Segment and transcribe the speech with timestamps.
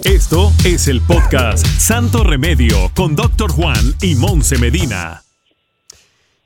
[0.00, 5.22] Esto es el podcast Santo Remedio con Doctor Juan y Monse Medina.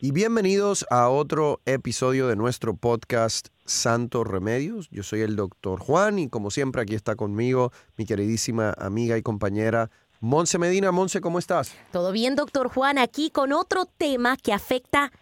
[0.01, 4.89] Y bienvenidos a otro episodio de nuestro podcast Santo Remedios.
[4.91, 9.23] Yo soy el doctor Juan y como siempre aquí está conmigo mi queridísima amiga y
[9.23, 9.91] compañera
[10.21, 10.91] Monse Medina.
[10.91, 11.73] Monse, ¿cómo estás?
[11.93, 15.13] Todo bien, doctor Juan, aquí con otro tema que afecta a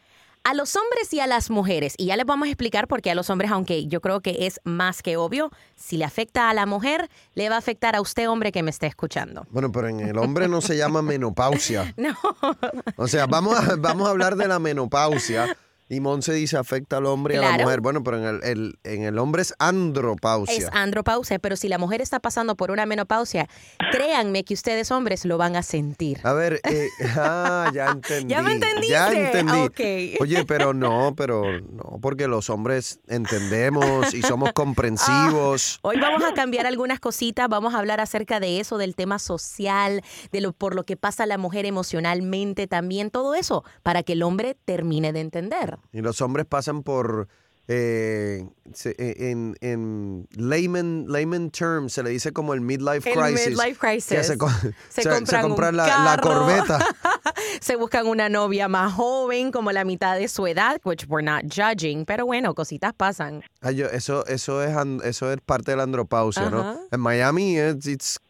[0.52, 1.94] los hombres y a las mujeres.
[1.96, 4.46] Y ya les vamos a explicar por qué a los hombres, aunque yo creo que
[4.46, 8.02] es más que obvio, si le afecta a la mujer, le va a afectar a
[8.02, 9.46] usted, hombre, que me esté escuchando.
[9.50, 11.94] Bueno, pero en el hombre no se llama menopausia.
[12.04, 12.18] No.
[12.96, 15.56] O sea, vamos a, vamos a hablar de la menopausia.
[15.88, 17.80] Y Monse dice afecta al hombre y a la mujer.
[17.80, 20.56] Bueno, pero en el, el- en el hombre es andropausia.
[20.56, 23.48] Es andropausia, pero si la mujer está pasando por una menopausia,
[23.92, 26.20] créanme que ustedes hombres lo van a sentir.
[26.24, 28.32] A ver, eh, ah, ya entendí.
[28.32, 28.88] ¿Ya me entendiste?
[28.92, 29.52] Ya entendí.
[29.60, 29.80] Ok.
[30.22, 35.78] Oye, pero no, pero no, porque los hombres entendemos y somos comprensivos.
[35.82, 40.02] Hoy vamos a cambiar algunas cositas, vamos a hablar acerca de eso, del tema social,
[40.32, 44.22] de lo por lo que pasa la mujer emocionalmente también, todo eso, para que el
[44.22, 45.73] hombre termine de entender.
[45.92, 47.28] Y los hombres pasan por,
[47.66, 53.48] eh, se- en, en layman, layman terms, se le dice como el midlife El crisis.
[53.48, 54.08] midlife crisis.
[54.08, 54.38] Que se, Se
[54.90, 56.78] se- se compran compra un la, la corbeta.
[57.60, 61.44] Se buscan una novia más joven, como la mitad de su edad, which we're not
[61.44, 63.42] judging, pero bueno, cositas pasan.
[63.62, 66.60] Ay, yo- eso, eso, es, eso es parte de la andropausia, ¿no?
[66.60, 66.76] Ajá.
[66.90, 68.20] En Miami it's, it's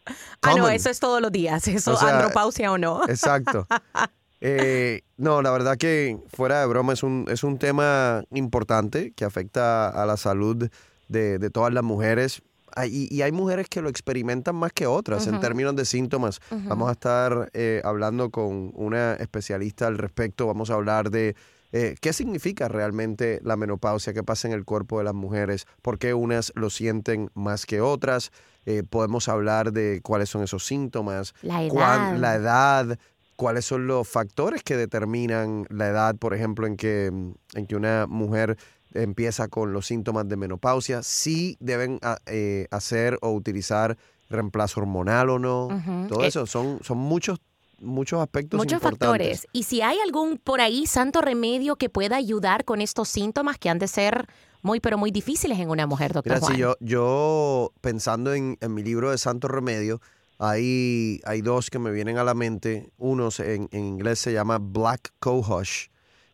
[0.41, 3.01] Ah, no, eso es todos los días, eso, O sea, andropausia o no.
[3.09, 3.67] Exacto.
[4.41, 9.25] Eh, no, la verdad que fuera de broma es un, es un tema importante que
[9.25, 10.69] afecta a la salud
[11.07, 12.41] de, de todas las mujeres.
[12.75, 16.41] Hay- Y, y hay mujeres que lo experimentan más que otras en términos de síntomas.
[16.67, 20.47] Vamos a estar eh, hablando con una especialista al respecto.
[20.47, 21.35] Vamos a hablar de
[21.71, 25.97] eh, qué significa realmente la menopausia, qué pasa en el cuerpo de las mujeres, por
[25.99, 28.31] qué unas lo sienten más que otras.
[28.65, 31.69] Eh, podemos hablar de cuáles son esos síntomas, La edad.
[31.73, 32.99] cuán- la edad,
[33.35, 38.07] cuáles son los factores que determinan la edad, por ejemplo, en que, en que una
[38.07, 38.57] mujer
[38.93, 43.97] empieza con los síntomas de menopausia, si deben a- eh, hacer o utilizar
[44.29, 45.67] reemplazo hormonal o no.
[46.07, 47.39] Todo Eh, eso son, son muchos,
[47.79, 49.41] muchos aspectos Muchos importantes.
[49.41, 49.47] factores.
[49.51, 53.69] Y si hay algún por ahí santo remedio que pueda ayudar con estos síntomas que
[53.69, 54.27] han de ser
[54.61, 56.53] muy, pero muy difíciles en una mujer, doctor Mira, Juan.
[56.53, 60.01] si yo, yo pensando en, en mi libro de Santo Remedio,
[60.39, 62.89] hay, hay dos que me vienen a la mente.
[62.97, 65.87] Uno en, en inglés se llama Black Cohosh.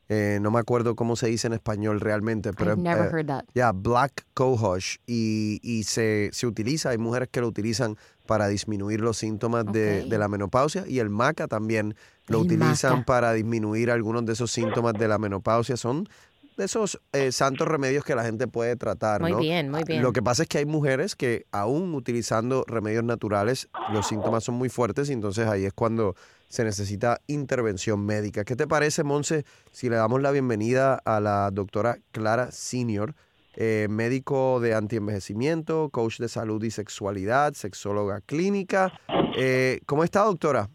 [0.09, 3.27] Eh, no me acuerdo cómo se dice en español realmente, pero I've never eh, heard
[3.27, 3.45] that.
[3.53, 4.97] ya, Black Cohosh.
[5.07, 7.95] Y, y se, se utiliza, hay mujeres que lo utilizan
[8.27, 10.83] para disminuir los síntomas de, de la menopausia.
[10.85, 11.95] Y el maca también
[12.27, 13.05] lo El utilizan maca.
[13.05, 15.77] para disminuir algunos de esos síntomas de la menopausia.
[15.77, 16.09] Son
[16.57, 19.21] de esos eh, santos remedios que la gente puede tratar.
[19.21, 19.39] Muy ¿no?
[19.39, 20.01] bien, muy bien.
[20.01, 24.55] Lo que pasa es que hay mujeres que aún utilizando remedios naturales, los síntomas son
[24.55, 26.15] muy fuertes y entonces ahí es cuando
[26.49, 28.43] se necesita intervención médica.
[28.43, 33.15] ¿Qué te parece, Monse, si le damos la bienvenida a la doctora Clara Senior,
[33.55, 38.91] eh, médico de antienvejecimiento, coach de salud y sexualidad, sexóloga clínica?
[39.37, 40.69] Eh, ¿Cómo está, doctora?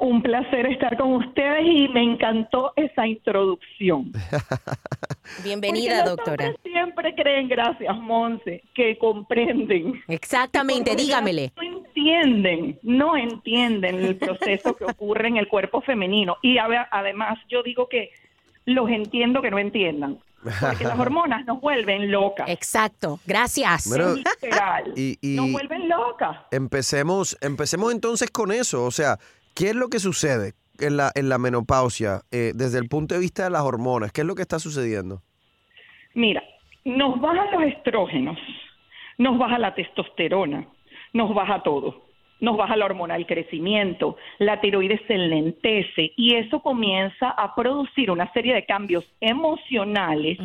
[0.00, 4.10] Un placer estar con ustedes y me encantó esa introducción.
[5.44, 6.54] Bienvenida, doctora.
[6.62, 10.02] siempre creen, gracias, Monse, que comprenden.
[10.08, 11.52] Exactamente, dígamele.
[11.56, 16.36] No entienden, no entienden el proceso que ocurre en el cuerpo femenino.
[16.42, 18.10] Y además yo digo que
[18.64, 20.18] los entiendo que no entiendan.
[20.42, 22.48] Porque las hormonas nos vuelven locas.
[22.48, 23.86] Exacto, gracias.
[23.90, 24.94] Bueno, Literal.
[24.96, 26.38] y- y- Nos vuelven locas.
[26.50, 28.84] Empecemos, empecemos entonces con eso.
[28.86, 29.18] O sea,
[29.54, 33.20] ¿qué es lo que sucede en la, en la menopausia eh, desde el punto de
[33.20, 34.12] vista de las hormonas?
[34.12, 35.22] ¿Qué es lo que está sucediendo?
[36.14, 36.42] Mira,
[36.84, 38.38] nos bajan los estrógenos,
[39.18, 40.66] nos baja la testosterona,
[41.12, 42.08] nos baja todo.
[42.40, 48.10] Nos baja la hormona del crecimiento, la tiroides se lentece y eso comienza a producir
[48.10, 50.38] una serie de cambios emocionales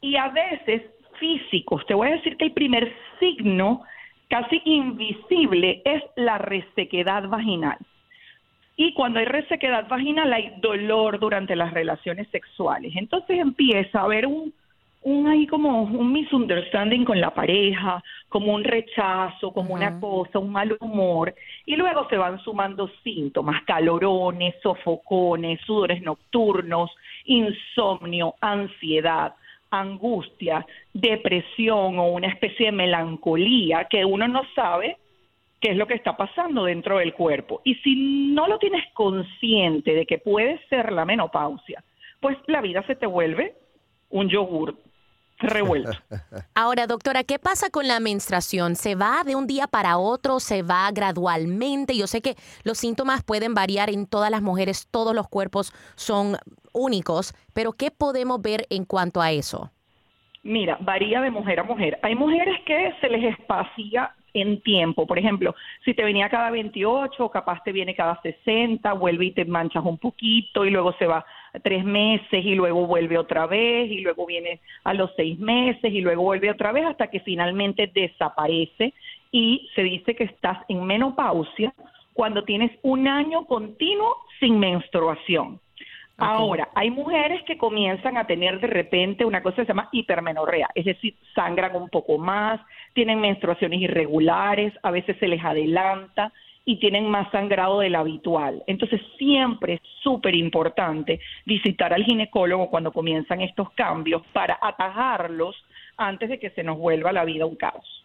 [0.00, 0.80] y a veces
[1.20, 1.84] físicos.
[1.86, 3.82] Te voy a decir que el primer signo
[4.28, 7.76] casi invisible es la resequedad vaginal.
[8.76, 12.92] Y cuando hay resequedad vaginal hay dolor durante las relaciones sexuales.
[12.96, 14.52] Entonces empieza a haber un,
[15.02, 20.50] un ahí como un misunderstanding con la pareja, como un rechazo, como una cosa, un
[20.50, 21.34] mal humor,
[21.66, 26.90] y luego se van sumando síntomas, calorones, sofocones, sudores nocturnos,
[27.26, 29.34] insomnio, ansiedad,
[29.70, 34.96] angustia, depresión o una especie de melancolía que uno no sabe
[35.64, 37.62] qué es lo que está pasando dentro del cuerpo.
[37.64, 37.96] Y si
[38.34, 41.82] no lo tienes consciente de que puede ser la menopausia,
[42.20, 43.54] pues la vida se te vuelve
[44.10, 44.76] un yogur
[45.38, 45.92] revuelto.
[46.54, 48.76] Ahora, doctora, ¿qué pasa con la menstruación?
[48.76, 50.38] ¿Se va de un día para otro?
[50.38, 51.96] ¿Se va gradualmente?
[51.96, 56.36] Yo sé que los síntomas pueden variar en todas las mujeres, todos los cuerpos son
[56.74, 59.70] únicos, pero ¿qué podemos ver en cuanto a eso?
[60.42, 61.98] Mira, varía de mujer a mujer.
[62.02, 65.06] Hay mujeres que se les espacia en tiempo.
[65.06, 65.54] Por ejemplo,
[65.84, 69.96] si te venía cada 28, capaz te viene cada 60, vuelve y te manchas un
[69.96, 71.24] poquito y luego se va
[71.62, 76.00] tres meses y luego vuelve otra vez y luego viene a los seis meses y
[76.00, 78.92] luego vuelve otra vez hasta que finalmente desaparece
[79.30, 81.72] y se dice que estás en menopausia
[82.12, 85.60] cuando tienes un año continuo sin menstruación.
[86.16, 90.68] Ahora, hay mujeres que comienzan a tener de repente una cosa que se llama hipermenorrea,
[90.74, 92.60] es decir, sangran un poco más,
[92.92, 96.32] tienen menstruaciones irregulares, a veces se les adelanta
[96.64, 98.62] y tienen más sangrado del habitual.
[98.66, 105.56] Entonces, siempre es súper importante visitar al ginecólogo cuando comienzan estos cambios para atajarlos
[105.96, 108.04] antes de que se nos vuelva la vida un caos.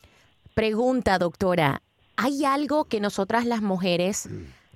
[0.56, 1.82] Pregunta, doctora,
[2.18, 4.30] ¿hay algo que nosotras las mujeres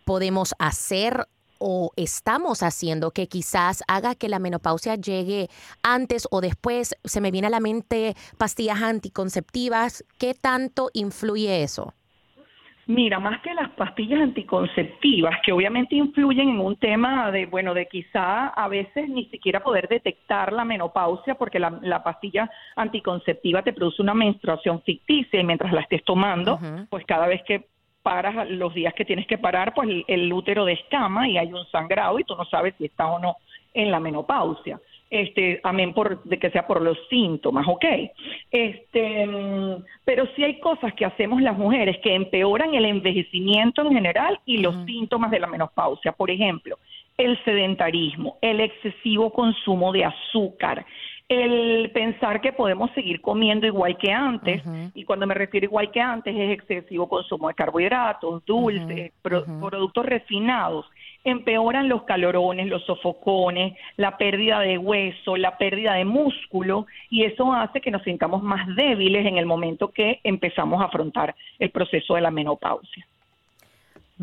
[0.06, 1.26] podemos hacer
[1.66, 5.48] o estamos haciendo que quizás haga que la menopausia llegue
[5.82, 6.94] antes o después?
[7.06, 10.04] Se me viene a la mente pastillas anticonceptivas.
[10.20, 11.94] ¿Qué tanto influye eso?
[12.86, 17.88] Mira, más que las pastillas anticonceptivas, que obviamente influyen en un tema de, bueno, de
[17.88, 24.02] quizá a veces ni siquiera poder detectar la menopausia, porque la, pastilla anticonceptiva te produce
[24.02, 26.60] una menstruación ficticia y mientras la estés tomando,
[26.90, 27.73] pues cada vez que
[28.04, 32.20] paras los días que tienes que parar, pues el, útero descama y hay un sangrado
[32.20, 33.38] y tú no sabes si está o no
[33.74, 34.80] en la menopausia.
[35.10, 37.86] Este, amén por de que sea por los síntomas, ¿ok?
[38.52, 39.28] Este,
[40.04, 44.58] pero sí hay cosas que hacemos las mujeres que empeoran el envejecimiento en general y
[44.58, 46.14] los síntomas de la menopausia.
[46.14, 46.80] Por ejemplo,
[47.18, 50.84] el sedentarismo, el excesivo consumo de azúcar,
[51.30, 54.62] el pensar que podemos seguir comiendo igual que antes,
[54.94, 60.86] y cuando me refiero igual que antes es excesivo consumo de carbohidratos, dulces, productos refinados,
[61.24, 67.54] empeoran los calorones, los sofocones, la pérdida de hueso, la pérdida de músculo, y eso
[67.54, 72.16] hace que nos sintamos más débiles en el momento que empezamos a afrontar el proceso
[72.16, 73.08] de la menopausia.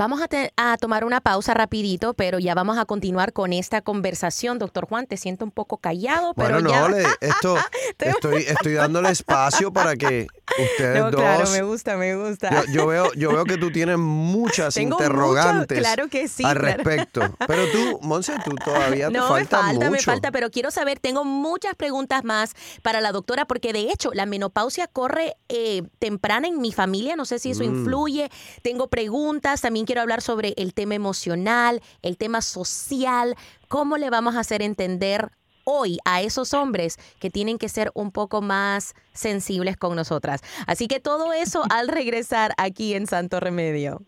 [0.01, 0.23] Vamos
[0.57, 4.59] a, tomar una pausa rapidito, pero ya vamos a continuar con esta conversación.
[4.59, 7.59] Doctor Juan, te siento un poco callado, pero bueno, no, esto,
[7.99, 10.27] estoy, estoy dándole espacio para que
[10.59, 12.65] ustedes no, Claro, me gusta, me gusta.
[12.73, 17.21] Yo, veo, yo veo que tú tienes muchas interrogantes claro que sí, al respecto.
[17.47, 19.91] Pero tú, Monse, tú todavía te falta, me falta, mucho.
[19.91, 24.13] me falta, pero quiero saber, tengo muchas preguntas más para la doctora, porque de hecho
[24.15, 27.67] la menopausia corre eh, temprana en mi familia, no sé si eso mm.
[27.67, 28.31] influye.
[28.63, 33.35] Tengo preguntas, también quiero hablar sobre el tema emocional, el tema social,
[33.67, 35.33] cómo le vamos a hacer entender
[35.65, 40.43] hoy a esos hombres que tienen que ser un poco más sensibles con nosotras.
[40.69, 44.01] Así que todo eso al regresar aquí en Santo Remedio.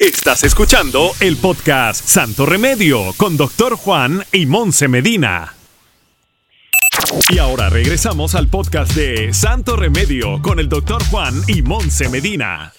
[0.00, 5.54] Estás escuchando el podcast Santo Remedio con Doctor Juan y Monse Medina.
[7.28, 12.72] Y ahora regresamos al podcast de Santo Remedio con el Doctor Juan y Monse Medina.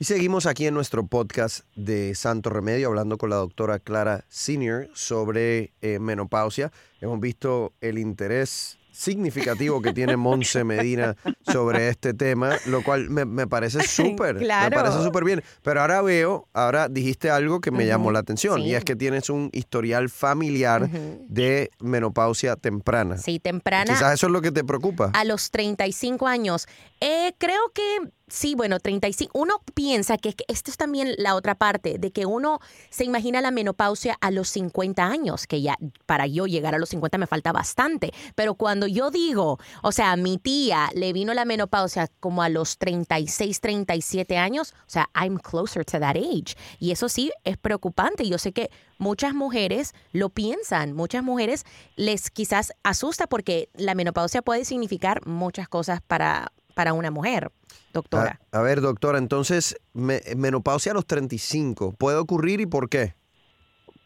[0.00, 4.88] Y seguimos aquí en nuestro podcast de Santo Remedio hablando con la doctora Clara Senior
[4.94, 6.70] sobre eh, menopausia.
[7.00, 11.16] Hemos visto el interés significativo que tiene Monse Medina
[11.50, 15.42] sobre este tema, lo cual me, parece súper, me parece súper bien.
[15.62, 19.30] Pero ahora veo, ahora dijiste algo que me llamó la atención y es que tienes
[19.30, 23.18] un historial familiar de menopausia temprana.
[23.18, 23.92] Sí, temprana.
[23.92, 25.10] Quizás eso es lo que te preocupa.
[25.14, 26.68] A los 35 años.
[27.00, 29.38] Eh, creo que Sí, bueno, 35.
[29.38, 33.50] Uno piensa que, esto es también la otra parte, de que uno se imagina la
[33.50, 37.52] menopausia a los 50 años, que ya para yo llegar a los 50 me falta
[37.52, 38.12] bastante.
[38.34, 42.50] Pero cuando yo digo, o sea, a mi tía le vino la menopausia como a
[42.50, 46.54] los 36, 37 años, o sea, I'm closer to that age.
[46.78, 48.28] Y eso sí es preocupante.
[48.28, 51.64] Yo sé que muchas mujeres lo piensan, muchas mujeres
[51.96, 57.52] les quizás asusta porque la menopausia puede significar muchas cosas para, para una mujer
[57.92, 58.40] doctora.
[58.52, 63.14] A, ver, doctora, entonces, menopausia a los 35, ¿puede ocurrir y por qué?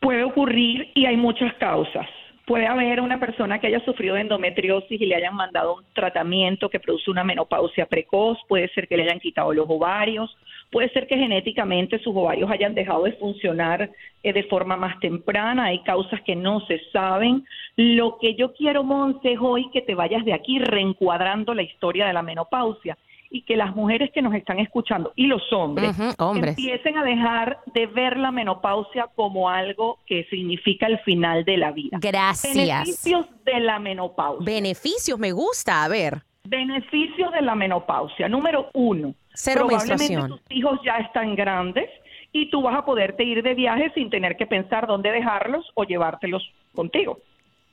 [0.01, 2.07] Puede ocurrir y hay muchas causas.
[2.45, 6.69] Puede haber una persona que haya sufrido de endometriosis y le hayan mandado un tratamiento
[6.69, 10.37] que produce una menopausia precoz, puede ser que le hayan quitado los ovarios,
[10.73, 13.91] puede ser que genéticamente sus ovarios hayan dejado de funcionar
[14.25, 17.45] eh, de forma más temprana, hay causas que no se saben.
[17.77, 22.07] Lo que yo quiero, Monse, es hoy que te vayas de aquí reencuadrando la historia
[22.07, 22.99] de la menopausia
[23.33, 27.87] y que las mujeres que nos están escuchando y los hombres, empiecen a dejar de
[27.87, 31.99] ver la menopausia como algo que significa el final de la vida.
[31.99, 32.55] Gracias.
[32.55, 34.45] Beneficios de la menopausia.
[34.45, 35.83] Beneficios, me gusta.
[35.83, 36.23] A ver.
[36.45, 38.29] Beneficios de la menopausia.
[38.29, 40.39] Número uno, Cero probablemente menstruación.
[40.39, 41.89] tus hijos ya están grandes
[42.33, 45.85] y tú vas a poderte ir de viaje sin tener que pensar dónde dejarlos o
[45.85, 46.43] llevártelos
[46.75, 47.19] contigo.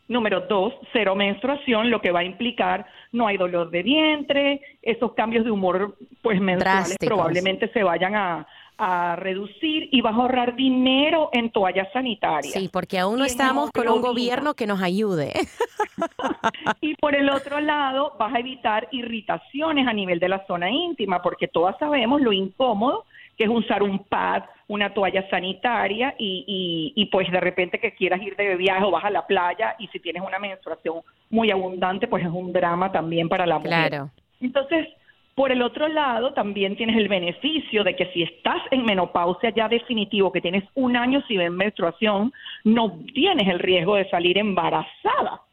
[0.10, 5.13] Número dos, cero menstruación, lo que va a implicar no hay dolor de vientre, esos
[5.13, 7.08] cambios de humor pues menstruales Drásticos.
[7.08, 8.48] probablemente se vayan a,
[8.80, 12.54] a reducir y vas a ahorrar dinero en toallas sanitarias.
[12.54, 15.34] Sí, porque aún no estamos con un gobierno que nos ayude.
[16.82, 21.22] Y por el otro lado, vas a evitar irritaciones a nivel de la zona íntima,
[21.22, 23.04] porque todas sabemos lo incómodo
[23.39, 27.93] que es usar un pad, una toalla sanitaria y, y, y pues de repente que
[27.93, 30.98] quieras ir de viaje o vas a la playa y si tienes una menstruación
[31.29, 33.88] muy abundante, pues es un drama también para la mujer.
[33.91, 34.12] Claro.
[34.41, 34.89] Entonces,
[35.36, 39.69] por el otro lado, también tienes el beneficio de que si estás en menopausia ya
[39.69, 42.34] definitivo, que tienes un año sin menstruación,
[42.65, 45.43] no tienes el riesgo de salir embarazada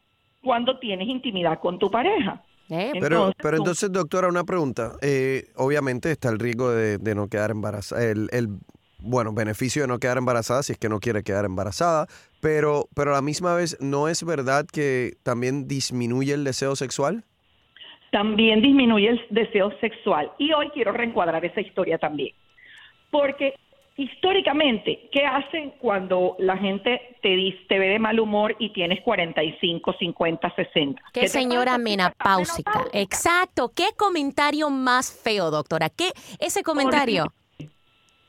[0.43, 2.43] cuando tienes intimidad con tu pareja.
[2.69, 4.93] Eh, Pero, Entonces, pero entonces, doctora, una pregunta.
[5.01, 8.47] Eh, obviamente está el riesgo de, de no quedar embarazada, el, el,
[8.99, 12.07] bueno, beneficio de no quedar embarazada si es que no quiere quedar embarazada,
[12.41, 17.23] pero, pero a la misma vez, ¿no es verdad que también disminuye el deseo sexual?
[18.11, 20.31] también disminuye el deseo sexual.
[20.37, 22.33] Y hoy quiero reencuadrar esa historia también.
[23.11, 23.53] Porque
[23.97, 29.01] históricamente, ¿qué hacen cuando la gente te, dice, te ve de mal humor y tienes
[29.01, 31.01] 45, 50, 60?
[31.11, 32.71] Qué te señora menopáusica.
[32.71, 32.99] Menopáusica.
[32.99, 33.71] Exacto.
[33.75, 35.89] ¿Qué comentario más feo, doctora?
[35.89, 37.25] ¿Qué ese comentario?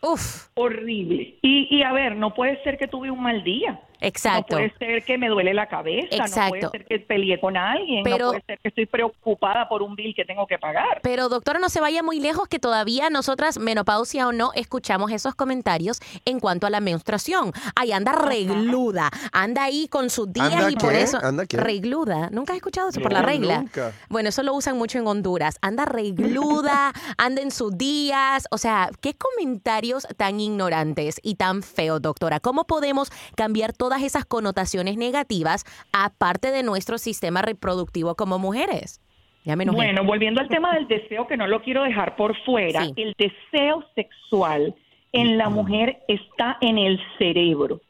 [0.01, 1.39] Uf, Horrible.
[1.43, 3.81] Y, y a ver, no puede ser que tuve un mal día.
[4.01, 4.59] Exacto.
[4.59, 6.49] No puede ser que me duele la cabeza, no Exacto.
[6.51, 9.95] puede ser que peleé con alguien, Pero- no puede ser que estoy preocupada por un
[9.97, 11.01] bill que tengo que pagar.
[11.03, 15.35] Pero doctora, no se vaya muy lejos que todavía nosotras, menopausia o no, escuchamos esos
[15.35, 17.53] comentarios en cuanto a la menstruación.
[17.75, 21.19] Ay, anda regluda, anda ahí con sus días ¿Anda y por eso...
[21.23, 21.57] ¿Anda qué?
[21.57, 23.01] Regluda, ¿nunca has escuchado eso?
[23.01, 23.59] por No, la regla.
[23.61, 23.93] nunca.
[24.09, 25.59] Bueno, eso lo usan mucho en Honduras.
[25.63, 28.47] Anda regluda, anda en sus días.
[28.51, 32.41] O sea, qué comentarios tan ignorantes y tan feos, doctora.
[32.41, 35.65] ¿Cómo podemos cambiar todas esas connotaciones negativas
[35.95, 39.01] aparte de nuestro sistema reproductivo como mujeres?
[39.47, 42.93] Bueno, volviendo al tema del deseo, que no lo quiero dejar por fuera, Sí.
[42.97, 44.75] el deseo sexual
[45.13, 47.81] en la mujer está en el cerebro,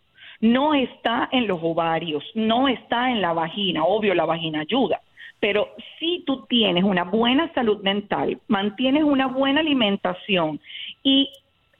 [0.40, 5.00] no está en los ovarios, no está en la vagina, obvio la vagina ayuda,
[5.40, 5.66] pero
[5.98, 10.60] si tú tienes una buena salud mental, mantienes una buena alimentación
[11.02, 11.28] y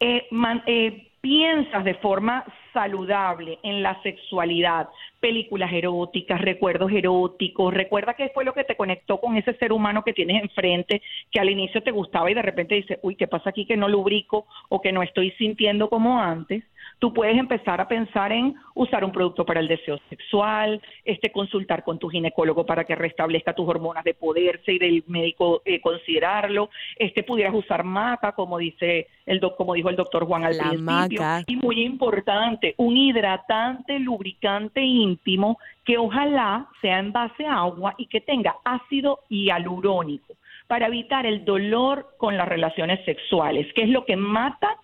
[0.01, 4.89] eh, man- eh, piensas de forma saludable en la sexualidad,
[5.21, 10.05] películas eróticas, recuerdos eróticos, recuerda qué fue lo que te conectó con ese ser humano
[10.05, 13.51] que tienes enfrente, que al inicio te gustaba y de repente dices, uy, ¿qué pasa
[13.51, 16.63] aquí que no lubrico o que no estoy sintiendo como antes?
[16.99, 21.85] Tú puedes empezar a pensar en usar un producto para el deseo sexual, este consultar
[21.85, 26.71] con tu ginecólogo para que restablezca tus hormonas de poderse y del médico eh, considerarlo.
[26.97, 30.71] Este pudieras usar maca, como dice el doc, como dijo el doctor Juan al La
[30.71, 31.21] principio.
[31.21, 31.45] maca.
[31.47, 38.07] Y muy importante, un hidratante lubricante íntimo que ojalá sea en base a agua y
[38.07, 40.35] que tenga ácido hialurónico
[40.67, 44.77] para evitar el dolor con las relaciones sexuales, que es lo que mata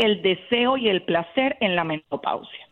[0.00, 2.68] el deseo y el placer en la menopausia.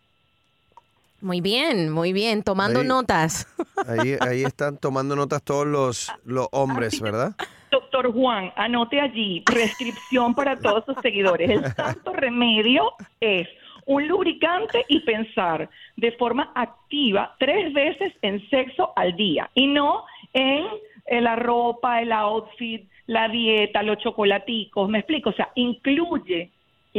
[1.20, 2.87] Muy bien, muy bien, tomando Ahí.
[2.87, 3.47] notas.
[3.88, 7.35] Ahí, ahí están tomando notas todos los, los hombres, ¿verdad?
[7.70, 11.49] Doctor Juan, anote allí, prescripción para todos sus seguidores.
[11.49, 13.49] El santo remedio es
[13.87, 20.04] un lubricante y pensar de forma activa tres veces en sexo al día y no
[20.32, 20.66] en
[21.06, 24.88] eh, la ropa, el outfit, la dieta, los chocolaticos.
[24.88, 26.50] Me explico, o sea, incluye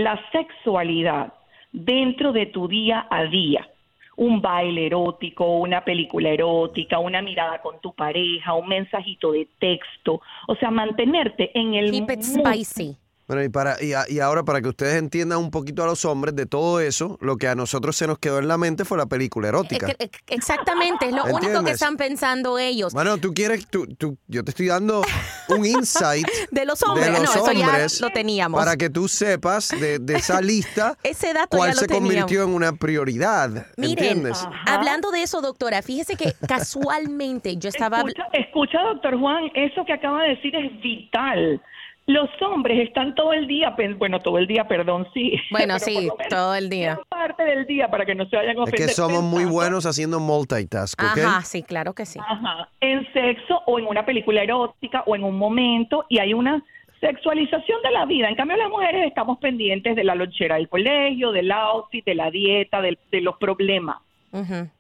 [0.03, 1.34] la sexualidad
[1.72, 3.68] dentro de tu día a día.
[4.15, 10.22] Un baile erótico, una película erótica, una mirada con tu pareja, un mensajito de texto.
[10.48, 12.53] O sea, mantenerte en el Keep it mood.
[12.53, 12.98] spicy.
[13.29, 16.03] Bueno, y, para, y, a- y ahora para que ustedes entiendan un poquito a los
[16.03, 18.98] hombres de todo eso, lo que a nosotros se nos quedó en la mente fue
[18.98, 19.88] la película erótica.
[19.88, 22.91] Eh, que- eh, Exactamente, es lo único que están pensando ellos.
[22.91, 25.03] Bueno, tú quieres, tú, tú- yo te estoy dando
[25.50, 28.59] un insight De los hombres, de los no, eso ya lo teníamos.
[28.59, 32.25] para que tú sepas de, de esa lista Ese dato cuál ya lo se convirtió
[32.25, 32.50] teníamos.
[32.50, 33.67] en una prioridad.
[33.77, 34.43] Miren, ¿Entiendes?
[34.43, 34.74] Ajá.
[34.74, 38.00] hablando de eso, doctora, fíjese que casualmente yo estaba...
[38.00, 41.62] Escucha, escucha, doctor Juan, eso que acaba de decir es vital.
[42.10, 45.34] Los hombres están todo el día, bueno, todo el día, perdón, sí.
[45.51, 47.00] Bueno, sí, todo el día.
[47.08, 48.88] parte del día para que no se vayan a Es ofender.
[48.88, 51.20] que somos muy buenos haciendo multitask, ¿ok?
[51.20, 52.18] Ajá, sí, claro que sí.
[52.20, 56.63] Ajá, en sexo o en una película erótica o en un momento y hay una
[57.00, 58.28] sexualización de la vida.
[58.28, 62.32] En cambio, las mujeres estamos pendientes de la lonchera del colegio, del outfit, de la
[62.32, 63.98] dieta, de, de los problemas.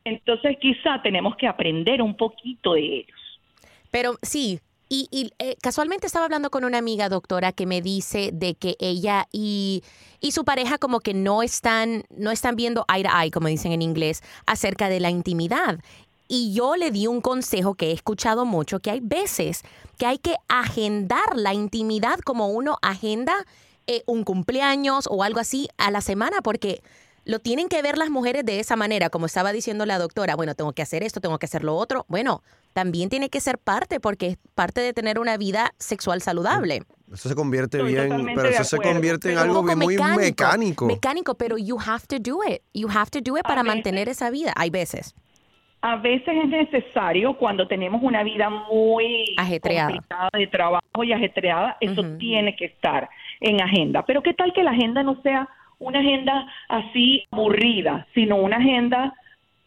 [0.03, 3.19] Entonces, quizá tenemos que aprender un poquito de ellos.
[3.91, 8.31] Pero sí, y, y eh, casualmente estaba hablando con una amiga doctora que me dice
[8.33, 9.83] de que ella y,
[10.19, 13.71] y, su pareja como que no están, no están viendo eye to eye, como dicen
[13.71, 15.79] en inglés, acerca de la intimidad.
[16.27, 19.61] Y yo le di un consejo que he escuchado mucho, que hay veces
[19.97, 23.45] que hay que agendar la intimidad como uno agenda
[23.85, 26.83] eh, un cumpleaños o algo así a la semana, porque
[27.29, 30.55] lo tienen que ver las mujeres de esa manera, como estaba diciendo la doctora, bueno,
[30.55, 32.03] tengo que hacer esto, tengo que hacer lo otro.
[32.07, 32.41] Bueno,
[32.73, 36.81] también tiene que ser parte porque es parte de tener una vida sexual saludable.
[37.13, 41.35] Eso se convierte bien, pero eso se convierte en algo muy mecánico, mecánico.
[41.35, 42.63] pero you have to do it.
[42.73, 44.51] You have to do it para mantener esa vida.
[44.55, 45.13] Hay veces.
[45.81, 50.01] A veces es necesario cuando tenemos una vida muy ajetreada
[50.33, 53.07] de trabajo y ajetreada, eso tiene que estar
[53.39, 54.03] en agenda.
[54.07, 55.47] Pero qué tal que la agenda no sea
[55.79, 59.13] una agenda así aburrida, sino una agenda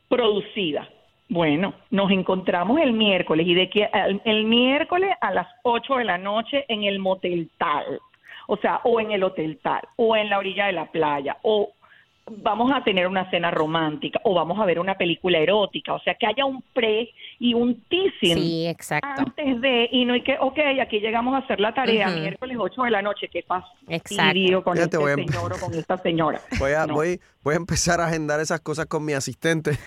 [0.09, 0.89] producida.
[1.29, 3.89] Bueno, nos encontramos el miércoles y de que
[4.25, 8.01] el, miércoles a las 8 de la noche en el motel tal,
[8.47, 11.71] o sea, o en el hotel tal, o en la orilla de la playa, o
[12.31, 16.15] vamos a tener una cena romántica o vamos a ver una película erótica, o sea,
[16.15, 19.09] que haya un pre y un teasing sí, exacto.
[19.23, 22.83] antes de, y no hay que, ok, aquí llegamos a hacer la tarea miércoles 8
[22.83, 23.67] de la noche, ¿qué pasa?
[23.89, 24.63] Exacto.
[24.63, 26.41] con este señor o con esta señora.
[26.59, 29.73] Voy a, voy, voy a empezar a agendar esas cosas con mi asistente.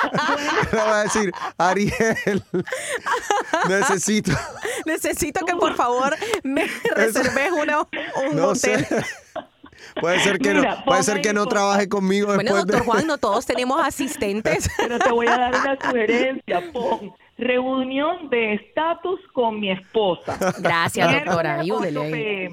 [0.72, 2.42] Le voy a decir, Ariel,
[3.68, 4.32] necesito...
[4.86, 7.80] Necesito que por favor me reserves una,
[8.30, 8.86] un hotel.
[10.00, 13.18] Puede ser que no, puede ser que no trabaje conmigo después Bueno, doctor Juan, no
[13.18, 14.68] todos tenemos asistentes.
[14.76, 20.36] Pero te voy a dar una sugerencia, pon reunión de estatus con mi esposa.
[20.58, 22.50] Gracias, doctora, ayúdele.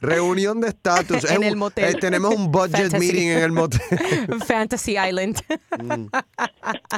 [0.00, 1.24] reunión de estatus.
[1.30, 1.94] en el motel.
[1.94, 3.80] Eh, tenemos un budget meeting en el motel.
[4.46, 5.40] Fantasy Island.
[5.80, 6.06] Mm.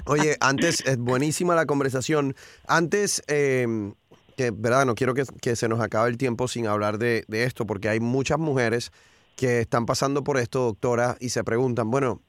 [0.06, 2.34] Oye, antes, es buenísima la conversación.
[2.66, 3.66] Antes, eh,
[4.40, 4.86] que, ¿verdad?
[4.86, 8.38] No quiero que, se nos acabe el tiempo sin hablar de, esto, porque hay muchas
[8.38, 8.90] mujeres
[9.36, 12.22] que están pasando por esto, doctora, y se preguntan, bueno,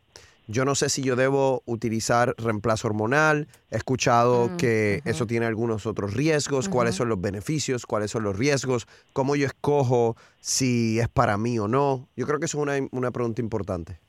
[0.47, 3.47] yo no sé si yo debo utilizar reemplazo hormonal.
[3.69, 6.67] He escuchado mm, que eso tiene algunos otros riesgos.
[6.67, 7.85] ¿Cuáles son los beneficios?
[7.85, 8.87] ¿Cuáles son los riesgos?
[9.13, 12.09] ¿Cómo yo escojo si es para mí o no?
[12.17, 13.99] Yo creo que eso es una pregunta importante.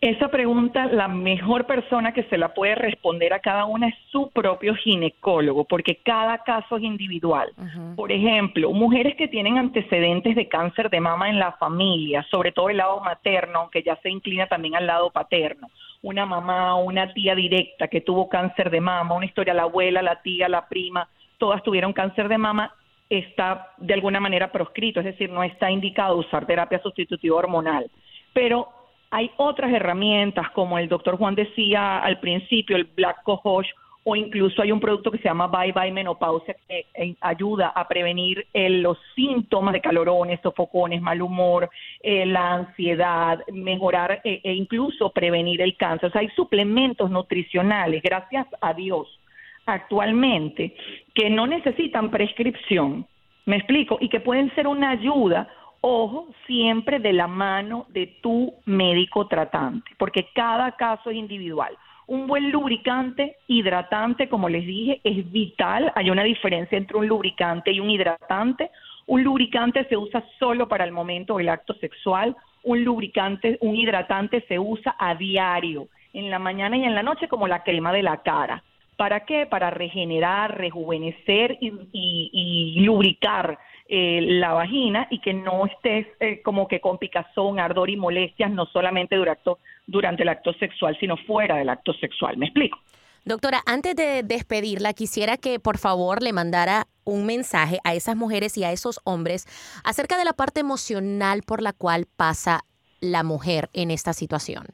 [0.00, 4.30] Esa pregunta, la mejor persona que se la puede responder a cada una es su
[4.30, 7.52] propio ginecólogo, porque cada caso es individual.
[7.96, 12.70] Por ejemplo, mujeres que tienen antecedentes de cáncer de mama en la familia, sobre todo
[12.70, 15.68] el lado materno, aunque ya se inclina también al lado paterno.
[16.00, 20.00] Una mamá o una tía directa que tuvo cáncer de mama, una historia, la abuela,
[20.00, 21.08] la tía, la prima,
[21.38, 22.72] todas tuvieron cáncer de mama,
[23.10, 27.90] está de alguna manera proscrito, es decir, no está indicado usar terapia sustitutiva hormonal.
[28.32, 28.77] Pero
[29.10, 33.68] hay otras herramientas, como el doctor Juan decía al principio, el Black Cohosh,
[34.04, 37.86] o incluso hay un producto que se llama Bye Bye Menopausia que eh, ayuda a
[37.86, 41.68] prevenir eh, los síntomas de calorones, sofocones, mal humor,
[42.02, 46.08] eh, la ansiedad, mejorar e incluso prevenir el cáncer.
[46.08, 49.20] O sea, hay suplementos nutricionales, gracias a Dios,
[49.66, 50.74] actualmente,
[51.14, 53.06] que no necesitan prescripción,
[53.44, 55.48] me explico, y que pueden ser una ayuda
[55.80, 61.76] Ojo, siempre de la mano de tu médico tratante, porque cada caso es individual.
[62.08, 65.92] Un buen lubricante, hidratante, como les dije, es vital.
[65.94, 68.70] Hay una diferencia entre un lubricante y un hidratante.
[69.06, 72.34] Un lubricante se usa solo para el momento del acto sexual.
[72.64, 77.28] Un lubricante, un hidratante se usa a diario, en la mañana y en la noche,
[77.28, 78.64] como la crema de la cara.
[78.96, 79.46] ¿Para qué?
[79.46, 83.58] Para regenerar, rejuvenecer y lubricar
[83.90, 88.50] eh, la vagina y que no estés eh, como que con picazón, ardor y molestias,
[88.50, 89.50] no solamente durante,
[89.86, 92.36] durante el acto sexual, sino fuera del acto sexual.
[92.36, 92.78] ¿Me explico?
[93.24, 98.58] Doctora, antes de despedirla, quisiera que por favor le mandara un mensaje a esas mujeres
[98.58, 99.46] y a esos hombres
[99.84, 102.60] acerca de la parte emocional por la cual pasa
[103.00, 104.66] la mujer en esta situación.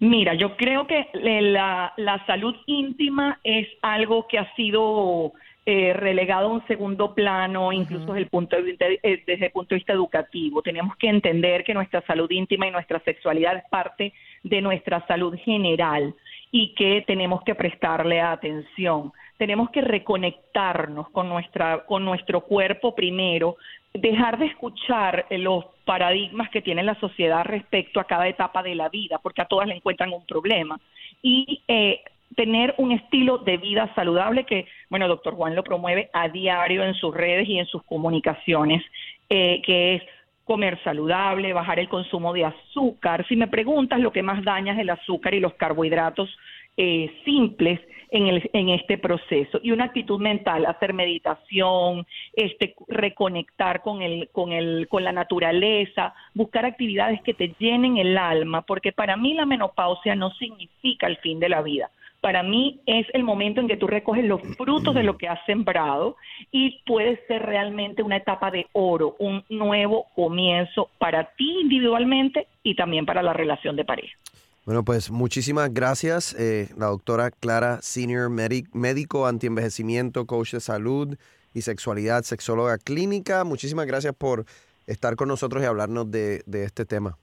[0.00, 5.32] Mira, yo creo que la, la salud íntima es algo que ha sido
[5.70, 9.52] eh, relegado a un segundo plano, incluso desde, el punto de vista, eh, desde el
[9.52, 10.62] punto de vista educativo.
[10.62, 15.36] Tenemos que entender que nuestra salud íntima y nuestra sexualidad es parte de nuestra salud
[15.36, 16.14] general
[16.50, 19.12] y que tenemos que prestarle atención.
[19.36, 23.58] Tenemos que reconectarnos con, nuestra, con nuestro cuerpo primero,
[23.92, 28.88] dejar de escuchar los paradigmas que tiene la sociedad respecto a cada etapa de la
[28.88, 30.80] vida, porque a todas le encuentran un problema,
[31.20, 32.00] y eh,
[32.36, 36.94] tener un estilo de vida saludable que, bueno, doctor Juan lo promueve a diario en
[36.94, 38.82] sus redes y en sus comunicaciones,
[39.28, 40.02] eh, que es
[40.44, 43.26] comer saludable, bajar el consumo de azúcar.
[43.28, 46.34] Si me preguntas, lo que más daña es el azúcar y los carbohidratos
[46.76, 53.82] eh, simples en, el, en este proceso y una actitud mental, hacer meditación, este, reconectar
[53.82, 58.92] con el, con el, con la naturaleza, buscar actividades que te llenen el alma, porque
[58.92, 63.22] para mí la menopausia no significa el fin de la vida para mí es el
[63.22, 66.16] momento en que tú recoges los frutos de lo que has sembrado
[66.50, 72.74] y puede ser realmente una etapa de oro, un nuevo comienzo para ti individualmente y
[72.74, 74.16] también para la relación de pareja.
[74.64, 81.16] Bueno, pues muchísimas gracias, eh, la doctora Clara, senior médico antienvejecimiento, coach de salud
[81.54, 83.44] y sexualidad, sexóloga clínica.
[83.44, 84.44] Muchísimas gracias por
[84.86, 87.16] estar con nosotros y hablarnos de este tema.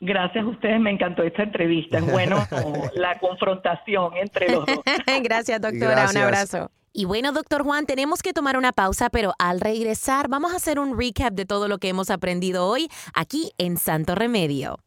[0.00, 1.98] Gracias a ustedes, me encantó esta entrevista.
[1.98, 2.46] Es bueno
[2.94, 4.80] la confrontación entre los dos.
[5.22, 6.08] Gracias, doctora.
[6.10, 6.70] Un abrazo.
[6.92, 10.80] Y bueno, doctor Juan, tenemos que tomar una pausa, pero al regresar vamos a hacer
[10.80, 14.80] un recap de todo lo que hemos aprendido hoy aquí en Santo Remedio.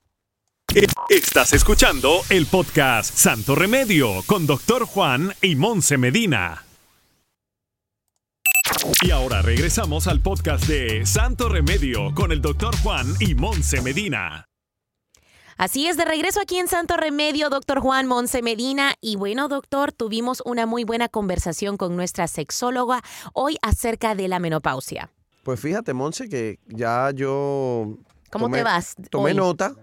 [1.10, 6.64] Estás escuchando el podcast Santo Remedio con doctor Juan y Monse Medina.
[9.02, 14.46] Y ahora regresamos al podcast de Santo Remedio con el doctor Juan y Monse Medina.
[15.64, 18.96] Así es, de regreso aquí en Santo Remedio, doctor Juan Monse Medina.
[19.00, 24.40] Y bueno, doctor, tuvimos una muy buena conversación con nuestra sexóloga hoy acerca de la
[24.40, 25.10] menopausia.
[25.44, 27.96] Pues fíjate, Monse, que ya yo...
[28.30, 28.96] ¿Cómo te vas?
[29.10, 29.74] Tomé nota,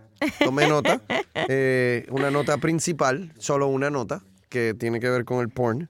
[0.45, 1.01] tomé nota.
[1.49, 5.89] Eh, una nota principal, solo una nota, que tiene que ver con el porn.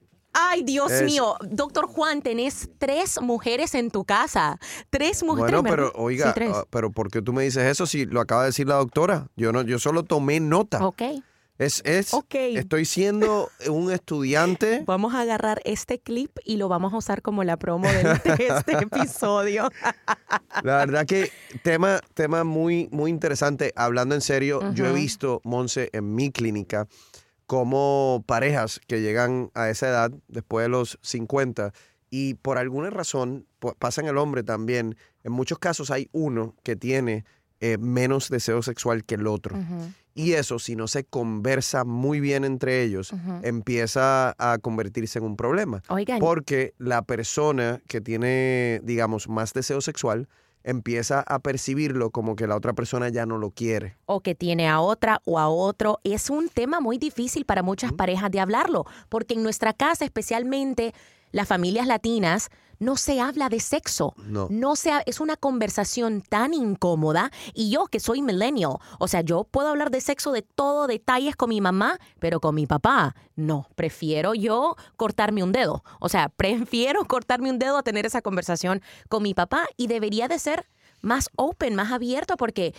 [0.49, 1.35] Ay, Dios mío.
[1.41, 4.59] Doctor Juan, tenés tres mujeres en tu casa.
[4.89, 5.61] Tres mujeres.
[5.61, 8.47] Bueno, pero oiga, ah, pero ¿por qué tú me dices eso si lo acaba de
[8.47, 9.27] decir la doctora?
[9.35, 10.85] Yo no, yo solo tomé nota.
[10.85, 11.01] Ok.
[11.61, 14.83] Es, es, estoy siendo un estudiante.
[14.87, 18.77] Vamos a agarrar este clip y lo vamos a usar como la promo de este
[18.81, 19.69] episodio.
[20.63, 23.73] La verdad que tema, tema muy, muy interesante.
[23.75, 26.87] Hablando en serio, yo he visto, Monse, en mi clínica,
[27.51, 31.73] como parejas que llegan a esa edad, después de los 50,
[32.09, 33.45] y por alguna razón,
[33.77, 37.25] pasa en el hombre también, en muchos casos hay uno que tiene
[37.59, 39.57] eh, menos deseo sexual que el otro.
[40.15, 45.35] Y eso, si no se conversa muy bien entre ellos, empieza a convertirse en un
[45.35, 45.83] problema.
[46.21, 50.29] Porque la persona que tiene, digamos, más deseo sexual,
[50.63, 53.97] empieza a percibirlo como que la otra persona ya no lo quiere.
[54.05, 55.99] O que tiene a otra o a otro.
[56.03, 60.93] Es un tema muy difícil para muchas parejas de hablarlo, porque en nuestra casa especialmente
[61.31, 62.49] las familias latinas
[62.81, 64.15] no se habla de sexo.
[64.17, 64.47] No.
[64.49, 67.31] No se, es una conversación tan incómoda.
[67.53, 71.35] Y yo, que soy millennial, o sea, yo puedo hablar de sexo de todo detalles
[71.35, 73.67] con mi mamá, pero con mi papá, no.
[73.75, 75.83] Prefiero yo cortarme un dedo.
[75.99, 80.27] O sea, prefiero cortarme un dedo a tener esa conversación con mi papá y debería
[80.27, 80.67] de ser
[81.01, 82.73] más open, más abierto, porque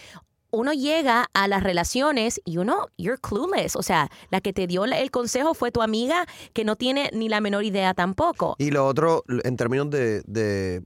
[0.52, 3.74] uno llega a las relaciones y uno, you're clueless.
[3.74, 7.28] O sea, la que te dio el consejo fue tu amiga que no tiene ni
[7.28, 8.54] la menor idea tampoco.
[8.58, 10.84] Y lo otro, en términos de,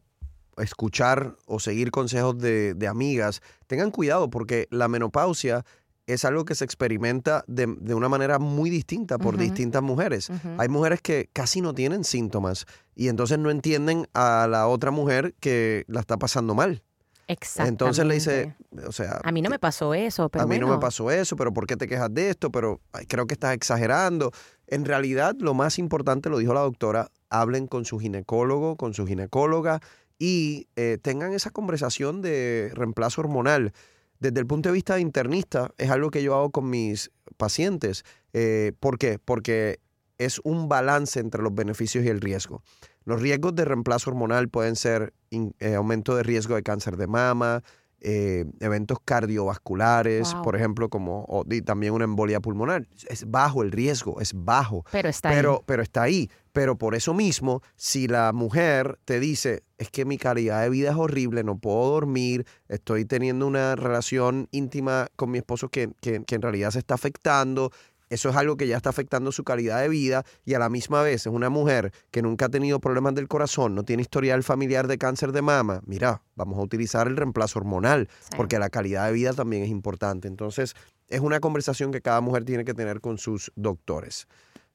[0.56, 5.64] escuchar o seguir consejos de, amigas, tengan cuidado porque la menopausia
[6.06, 10.30] es algo que se experimenta de, una manera muy distinta por distintas mujeres.
[10.58, 15.34] Hay mujeres que casi no tienen síntomas y entonces no entienden a la otra mujer
[15.40, 16.82] que la está pasando mal.
[17.28, 17.84] Exactamente.
[17.84, 19.20] Entonces le dice, o sea...
[19.24, 21.66] A mí no me pasó eso, pero A mí no me pasó eso, pero ¿por
[21.66, 22.52] qué te quejas de esto?
[22.52, 24.30] Pero creo que estás exagerando.
[24.68, 29.06] En realidad, lo más importante, lo dijo la doctora, hablen con su ginecólogo, con su
[29.06, 29.80] ginecóloga
[30.18, 33.72] y eh, tengan esa conversación de reemplazo hormonal.
[34.18, 38.04] Desde el punto de vista internista, es algo que yo hago con mis pacientes.
[38.32, 39.18] Eh, ¿Por qué?
[39.18, 39.80] Porque
[40.18, 42.62] es un balance entre los beneficios y el riesgo.
[43.06, 47.62] Los riesgos de reemplazo hormonal pueden ser eh, aumento de riesgo de cáncer de mama,
[48.00, 52.86] eh, eventos cardiovasculares, por ejemplo, como y también una embolia pulmonar.
[53.08, 54.84] Es bajo el riesgo, es bajo.
[54.90, 55.60] Pero está pero, ahí.
[55.66, 56.30] Pero está ahí.
[56.52, 60.90] Pero por eso mismo, si la mujer te dice, es que mi calidad de vida
[60.90, 66.24] es horrible, no puedo dormir, estoy teniendo una relación íntima con mi esposo que, que,
[66.24, 67.70] que en realidad se está afectando,
[68.08, 71.02] eso es algo que ya está afectando su calidad de vida y a la misma
[71.02, 74.86] vez es una mujer que nunca ha tenido problemas del corazón, no tiene historial familiar
[74.86, 75.80] de cáncer de mama.
[75.86, 80.28] Mira, vamos a utilizar el reemplazo hormonal porque la calidad de vida también es importante.
[80.28, 80.74] Entonces,
[81.08, 84.28] es una conversación que cada mujer tiene que tener con sus doctores.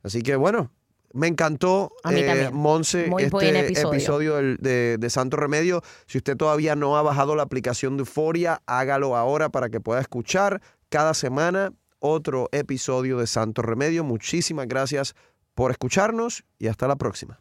[0.03, 0.71] Así que bueno,
[1.13, 5.81] me encantó, eh, Monse, este episodio, de, de, Santo Remedio.
[6.05, 9.99] Si usted todavía no ha bajado la aplicación de Euforia, hágalo ahora para que pueda
[9.99, 14.03] escuchar cada semana otro episodio de Santo Remedio.
[14.03, 15.15] Muchísimas gracias
[15.53, 17.39] por escucharnos y hasta la próxima.